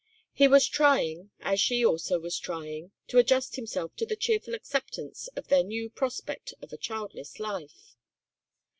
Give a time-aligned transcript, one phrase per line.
[0.33, 5.27] He was trying, as she also was trying, to adjust himself to the cheerful acceptance
[5.35, 7.95] of their new prospect of a childless life.